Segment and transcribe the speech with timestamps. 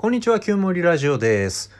[0.00, 1.70] こんにちは、旧森ラジオです。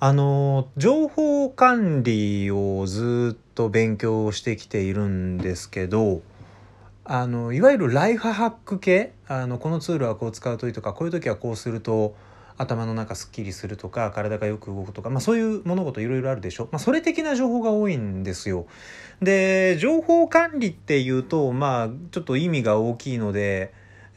[0.00, 6.20] あの、情報管理をずっと勉強してきているんですけど、
[7.06, 12.14] あの、いわゆるライフハック系、あの、このツールはこう使うといいとか、こういう時はこうすると、
[12.58, 18.66] 頭の中すっきりするとか体がよく動くとか、まあ、そういう物事いろいろあるでしょ、まあ、それ的な情報が多いんですよ。
[19.22, 23.72] で情報管理っていうとまあちょっと意味が大きいので、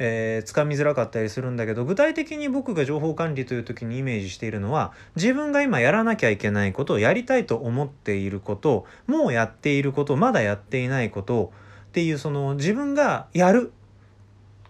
[0.05, 11.53] えー、つかみづらかったりするんだけど具体的に僕が情報管理という時にイメージしているのは自分が今やらなきゃいけないことやりたいと思っていることもうやっていることまだやっていないこと
[11.87, 13.71] っていうその自分がやる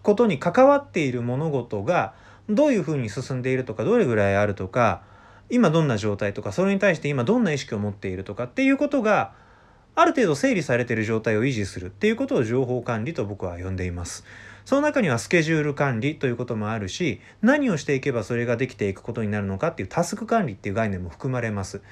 [0.02, 2.14] ことに関わっている物事が
[2.48, 5.02] どういうふうに進んでいるとかどれぐらいあるとか
[5.50, 9.32] 今どんな状態とかそれに対して今どんな意識を持っているとかっていうことが
[9.96, 14.24] ある程度整理されている状態を維持するっていうことを情報管理と僕は呼んでいます。
[14.64, 21.82] その中にはスケジュール管理ということもあるし何をしていけばそれができていくことになるのかっていうタスク管理っていう概念も含まれます。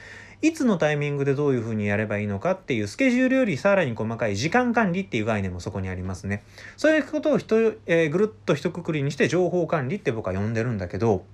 [0.40, 6.42] いつのタイミングでどういうふうにやればいいのかっていうスケジュールよりさらに細かい時間管理っていう概念もそこにありますね。
[6.76, 7.56] そういうことをひと、
[7.86, 11.24] えー、ぐるっと一括りにして情報管理って僕は呼んでるんだけど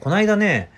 [0.00, 0.70] この間ね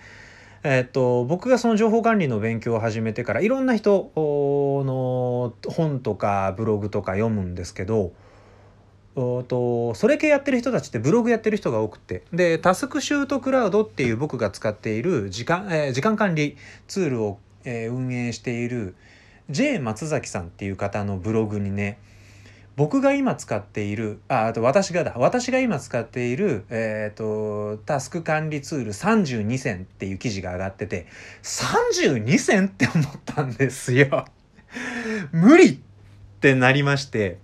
[0.68, 8.12] えっと僕がその情報管理の勉強を始めてからいろんな人の本とかブログとか読むんですけど
[9.14, 16.56] とそれ系やってる人たちってブログやってる人が多くてでタスクシュートクラウドっていう僕が使っている時間,、えー、時間管理
[16.88, 18.96] ツールを、えー、運営している
[19.48, 21.98] J 松崎さんっていう方のブログにね
[22.76, 25.14] 僕が今使っているああと私がだ。
[25.16, 31.06] 私が今使っている、えーと、とタスク管理ツール32選っていう記事が上がってて
[31.42, 34.26] 32選って思ったんですよ。
[35.32, 35.78] 無理っ
[36.40, 37.38] てなりまして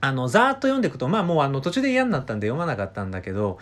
[0.00, 3.58] あのざーっと読んでいくとまあもうあの途中で嫌になったんで読まなかったんだけど、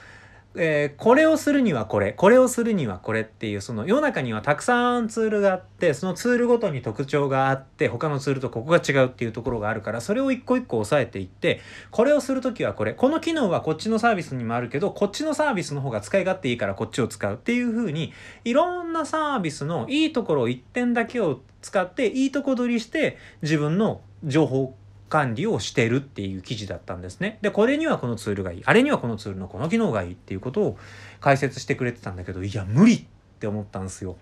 [0.59, 11.61] えー、これをするにはこれこれをするにはこれっていうその世の中にはたくさんツールがあってそのツールごとに特徴があって他のツールとここが違うっていうところがあるからそれを一個一個押さえていって
[11.91, 12.95] これをする時はこれ。
[12.95, 18.13] この機能はこっちのサービスにもあるけどこっちのサービスの方が使い勝手いいからこっちを使うっていう風に
[18.45, 24.75] いろんなサービスのいいところ一点だけを使っていいとこ取りして自分の情報を
[25.08, 27.39] 管理をしてるっていう記事だったんですね。
[27.42, 28.62] で、これにはこのツールがいい。
[28.64, 30.78] あれにはこのツールのこの機能がいいっていうことを
[31.20, 33.05] 解説してくれてたんだけど、いや、無理っ
[33.39, 34.17] て思ったんですよ。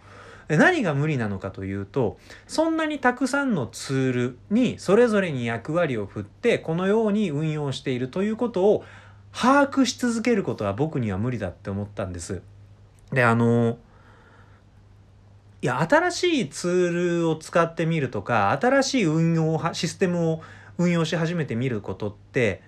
[0.49, 8.85] で何が無理なのかというと、そんなにたくさんのツールにそれぞれに役割を振って、このように運用しているということを
[9.33, 12.43] 把握し続けることは僕には無理だって思ったんです。
[13.11, 13.79] で、あの、
[15.63, 20.43] いや、新しいツールを使ってみるとか、新しい運用システムを
[20.79, 22.63] 運用し始めてみることって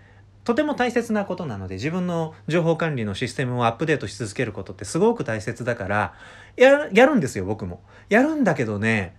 [0.44, 6.14] とても大切なことなので自分の情報管理のシステムをアップデートし続けることってすごく大切だから
[6.56, 7.80] ややるんですよ僕も。
[8.08, 9.16] やるんだけどね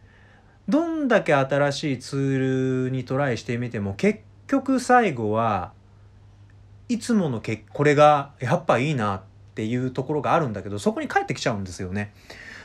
[0.69, 5.73] どんだけ新しいツールにトライしてみても結局最後は
[6.89, 9.21] いつものけこれがやっぱいいなっ
[9.55, 12.13] ていうところがあるんだけどそこに帰ってきちゃうんですよね。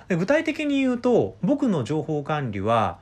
[0.06, 2.98] で具体的に言うと僕の情報管理は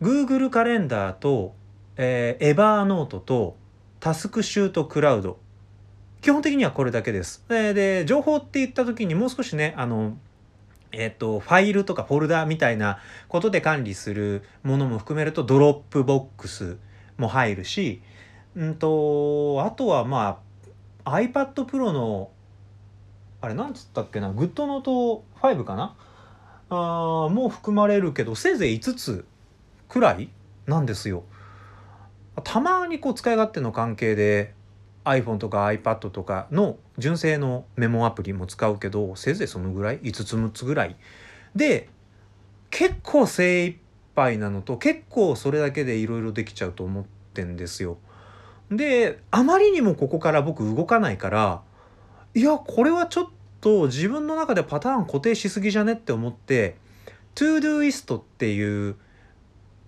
[0.00, 1.54] Google カレンダーと
[1.96, 3.56] えー、エバーノートと
[4.00, 5.38] タスクシュートクラウド
[6.20, 7.44] 基本的にはこれだけです。
[7.48, 10.16] でで情報って言った時にもう少しねあの
[10.90, 16.78] えっ、とファイルとかフォルダみたいなことで管理するものも含めるとドロップボックス
[17.18, 18.00] も入るし、
[18.56, 20.40] うんとあとはま
[21.04, 22.30] あ iPad Pro の
[23.40, 25.94] あれなんつったっけなグッドノート5かな？
[26.70, 29.24] あもう含まれるけどせいぜい5つ
[29.88, 30.30] くらい
[30.66, 31.24] なんですよ。
[32.42, 34.54] たまにこう使い勝手の関係で
[35.04, 40.96] iPhone とか iPad とかの純正のメモアプリも使うけどせいぜいそのぐらい5つ6つぐらい
[41.54, 41.88] で
[42.70, 43.76] 結構精一
[44.14, 47.98] 杯なのと結構それだけでいろいろできちゃうと思ってんですよ。
[48.70, 51.62] であまりにもここから僕動かないから
[52.34, 53.24] いやこれはちょっ
[53.60, 56.76] と自分の中でパターン固定しすぎじゃねって思って
[57.34, 58.96] ToDoist っていう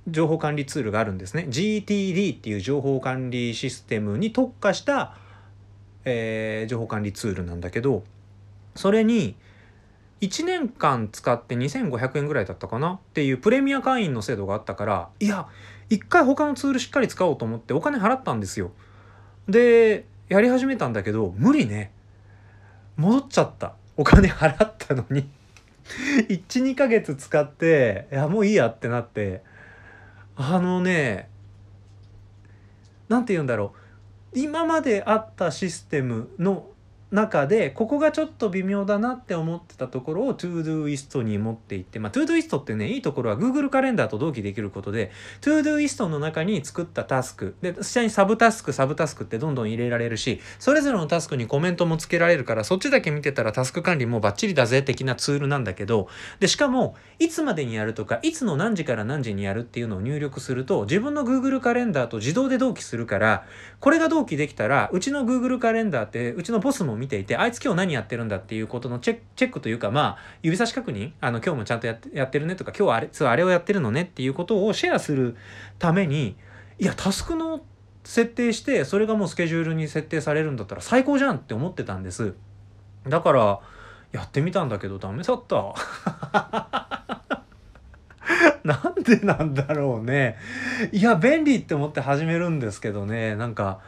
[0.09, 1.47] 情報管理ツールがあるんですね。
[1.49, 5.17] GTD っていう情報管理システムに特化した、
[6.05, 8.05] えー、情報管理ツールなんだけど
[8.77, 9.35] それに
[10.21, 12.95] 1年間使って2500円ぐらいだったかな？
[12.95, 15.49] っていうプレミア会員の制度があったからいや
[15.91, 18.71] 一回他のツールしっかり使おうと思ってお金払ったんですよ。
[19.49, 21.93] でやり始めたんだけど無理ね。
[22.97, 23.75] 戻っちゃった。
[23.97, 25.29] お金払ったのに。
[26.49, 29.43] 12ヶ月使っていやもういいやってなって
[30.37, 31.31] あのね
[33.09, 33.73] 何て言うんだろ
[34.35, 34.39] う。
[34.39, 36.67] 今まであったシステムの
[37.17, 45.11] 中でここがちょっと微妙だなって思ってたところを ToDoist に持っていってまあ ToDoist ってねいいところは Google カレンダーと同期できることで
[45.41, 56.09] ToDoist の中に作ったタスクで下にサブタスクサブタスクってどんどん入れられるしそれぞれのタスクにコメントもつけられるからそっちだけ見てたらタスク管理もバッチリだぜ的なツールなんだけど
[56.39, 63.47] でしかもいつまでにやるとかいつの何時から何時にやるっていうのを入力すると自分の Google カレンダーと自動で同期するから
[63.81, 71.13] これが同期できたらうちの Google カレンダーってうちのボスも見見ていてあいつ今日何やってるんだっていうことのチェックというかまあ指差し確認？
[71.21, 75.37] あの今日もちゃんとやってやってるねとか今日はあれあれをやってるのねっていうことをシェアする
[75.79, 76.37] ために
[76.81, 77.63] いやタスクの
[78.03, 82.35] 設定してそれがもうスケジュールに設定されるんだったら最高じゃんって思ってたんです。
[83.07, 83.61] だから
[84.11, 85.75] やってみたんだけどダメだった。
[88.65, 90.37] なんでなんだろうね。
[90.91, 93.37] いや便利って思って始めるんですけどね。
[93.37, 93.79] なんか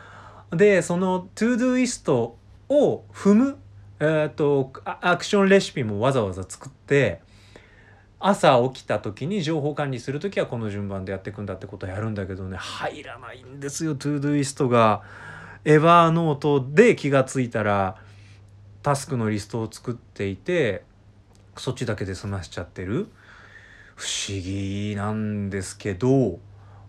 [0.51, 2.33] でその ToDoist
[2.69, 3.59] を踏む、
[4.01, 7.21] えーと、アクションレシピもわざわざ作って
[8.21, 15.03] 朝起きた時に情報管理する時はこの順番でやっていくんだってことをやるんだけどね入らないんですよ ToDoist が。
[15.65, 17.97] エヴァーノートで気が付いたら
[18.83, 20.83] タスクのリストを作っていて
[21.59, 23.09] そっちだけで済ましちゃってる
[23.95, 26.39] 不思議なんですけど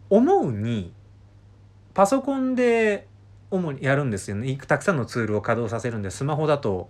[0.09, 0.93] 思うに
[1.93, 3.08] パソコンで
[3.51, 4.57] 主にやるんですよね。
[4.67, 6.89] たくさんのツールを稼働させるんでスマホだと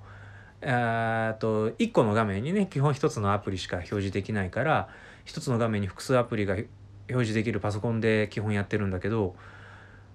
[0.61, 4.89] えと1個の画面にね基本1つのアプリしか表示できないから
[5.25, 6.67] 1つの画面に複数アプリが表
[7.07, 9.35] 示できるパソコンで基本やってるんだけど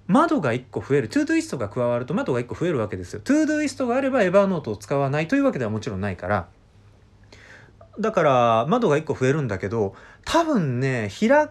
[0.06, 3.20] 窓が1個増える ToDoist が加わると窓が1個増えるわけですよ。
[3.24, 6.48] ToDoist があれば Evernote を使わないというわけではもちろんないから。
[7.98, 9.94] だから窓が1個増えるんだけど
[10.24, 11.48] 多分ね開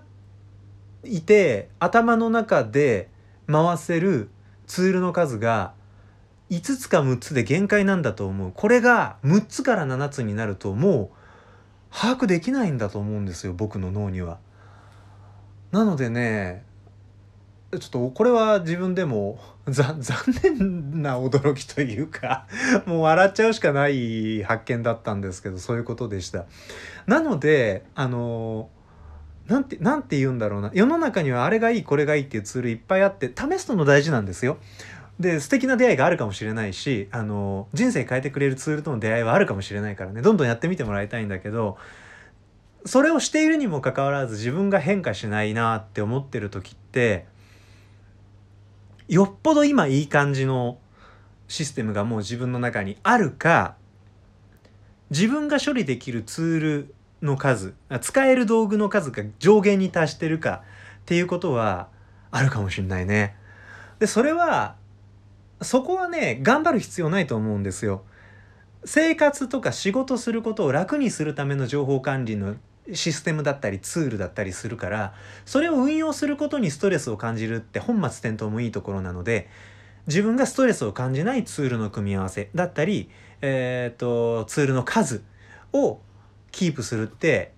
[1.04, 3.10] いて頭の中で
[3.48, 4.30] 回せる
[4.68, 5.74] ツールの数が
[6.50, 14.40] 5つか6つで限界なんだと思うこれが6つから7つになるともう把握できないんだと思うんですよ僕の脳には。
[15.72, 16.64] なのでね
[17.72, 20.00] ちょっとこれは自分でも残
[20.44, 22.46] 念な驚きというか
[22.86, 26.46] もう笑っちゃうしかない発見だったんですけどそういうことでした。
[27.08, 28.70] なのであの
[29.48, 34.58] なんてなんて言うんだろうな世の中にはあれがいいこれがいいっていうツールいっぱいあって試すの大事なんですよ。
[35.20, 41.78] で素敵な出会いがあるかもしれないしあの人生変えてくれるツールとの出会いはあるかもしれないからねどんどんやってみてもらいたいんだけど
[42.86, 47.26] それをしているにもかかわらず自分が変化しないなって思ってる時って
[49.08, 50.80] よっぽど今いい感じの
[51.48, 53.76] システムがもう自分の中にあるか
[55.12, 60.64] 自分が処理できるツールの数使える道具の数が上限に達してるか
[61.02, 61.88] っていうことは
[62.30, 63.36] あるかもしんないね。
[64.00, 64.76] でそれは
[65.62, 68.04] そこはね頑張る必要ないと思うんですよ。
[68.86, 72.56] 生活とか仕事することを楽にするための情報管理の
[72.92, 75.14] システムだったりツールだったりするから
[75.46, 79.48] それを運用することにストレスを感じるって本末転倒もいいところなので
[80.08, 83.10] 自分がストレスを感じないツールの組み合わせだったり、
[83.42, 85.24] えーと、ツールの数
[85.72, 86.00] を
[86.54, 87.52] キープするって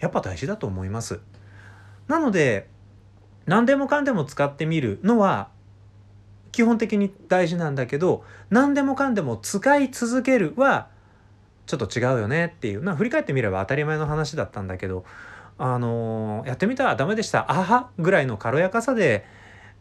[0.00, 1.20] やっぱ大事だと思います。
[2.08, 2.68] なので
[3.46, 5.48] 何でもかんでも使ってみるのは
[6.50, 10.88] 基本的に大事なんだけど何でもかんでも使い続けるは
[11.66, 15.04] ちょっと違うよねっていうまあ振り返ってみれば当たり前の話だったんだけど
[15.58, 19.24] あのー、やってみたらダメでしたあはぐらいの軽やかさで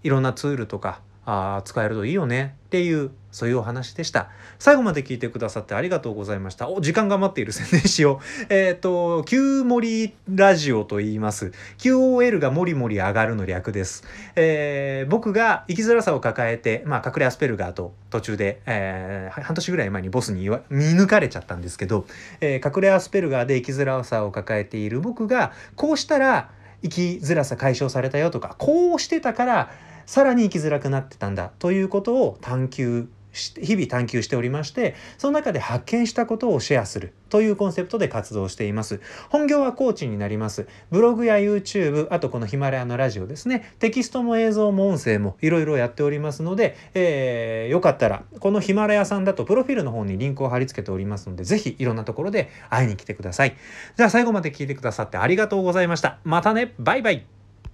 [0.03, 4.29] いろんなツールとかあ使えるといいよねっていうそういうお話でした。
[4.59, 6.69] 最後まで聞いてくださってありがとうございました。
[6.69, 8.45] お、時間が待っている宣伝しよう。
[8.47, 11.51] えっ、ー、と、Q 森ラジオと言います。
[11.77, 14.05] QOL がもりもり上がるの略です。
[14.37, 22.05] えー、僕が生きづらさを抱えて、まあ、隠れアスペルガーと途中で、えー、半年ぐらい前にボスに見抜かれちゃったんですけど、
[22.39, 26.51] え、隠れアスペルガーで生きづらさを抱えている僕が、こうしたら
[26.83, 29.71] 生きづらさ解消されたよとか、こうしてたから、
[30.05, 39.01] さらに生きづらくなってたんだということを探求し日々探求しておりましてその中で発見したことをシェアするというコンセプトで活動しています。
[39.29, 40.67] 本業はコーチになります。
[40.89, 43.73] ブログや YouTube あとこのヒマラヤのラジオですね。
[43.79, 53.57] テキストも映像も音声もいろいろやっておりますので、えー、よかったらこのヒマラヤさんだとプロフィールの方にリンクを貼り付けておりますのでぜひいろんなところで会いに来てください。
[53.97, 56.19] じゃあ最後まで聞いてくださってありがとうございました。
[56.23, 56.73] またね。
[56.79, 57.34] バイバイ。